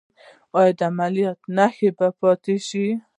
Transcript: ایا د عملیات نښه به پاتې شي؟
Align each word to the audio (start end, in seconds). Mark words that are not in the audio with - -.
ایا 0.59 0.71
د 0.79 0.81
عملیات 0.91 1.39
نښه 1.55 1.89
به 1.97 2.07
پاتې 2.19 2.55
شي؟ 2.67 2.85